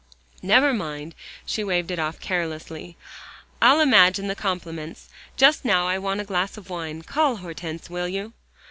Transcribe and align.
"Never 0.41 0.73
mind," 0.73 1.13
she 1.45 1.63
waved 1.63 1.91
it 1.91 1.99
off 1.99 2.19
carelessly, 2.19 2.97
"I'll 3.61 3.79
imagine 3.79 4.25
the 4.27 4.35
compliments. 4.35 5.09
Just 5.37 5.63
now 5.63 5.87
I 5.87 5.99
want 5.99 6.21
a 6.21 6.25
glass 6.25 6.57
of 6.57 6.71
wine. 6.71 7.03
Call 7.03 7.35
Hortense, 7.35 7.87
will 7.87 8.07
you?" 8.07 8.33